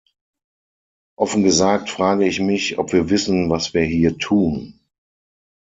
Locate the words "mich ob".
2.39-2.91